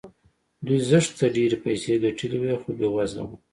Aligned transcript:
دوی 0.65 0.79
زښته 0.89 1.25
ډېرې 1.35 1.57
پيسې 1.63 1.93
ګټلې 2.03 2.37
وې 2.41 2.53
خو 2.61 2.69
بې 2.77 2.87
وزله 2.95 3.23
وو. 3.27 3.35